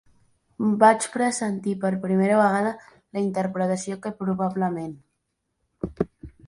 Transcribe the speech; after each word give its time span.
Vaig 0.83 1.03
pressentir 1.15 1.75
per 1.83 1.91
primera 2.07 2.39
vegada 2.41 2.73
la 3.19 3.25
interpretació 3.27 4.01
que 4.07 4.15
probablement... 4.25 4.99